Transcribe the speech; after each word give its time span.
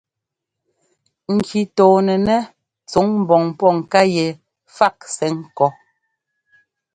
Ŋki 1.35 1.61
tɔɔnɛnɛ́ 1.75 2.39
tsuŋ 2.89 3.07
ḿbɔŋ 3.23 3.43
pɔ́ 3.57 3.71
ŋká 3.79 4.01
yɛ 4.15 4.27
fák 4.75 4.97
sɛ́ 5.15 5.29
ŋkɔ́. 5.39 5.69